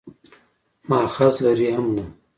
مأخذ 0.89 1.37
لري 1.43 1.75
هم 1.75 1.95
نه. 1.95 2.05